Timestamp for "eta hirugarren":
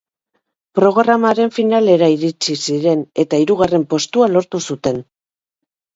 3.25-3.87